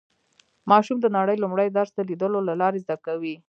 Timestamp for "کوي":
3.05-3.35